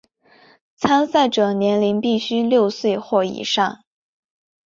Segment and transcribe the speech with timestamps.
[0.75, 3.83] 参赛者年龄必须六岁或以上。